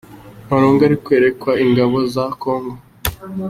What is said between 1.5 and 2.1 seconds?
ingabo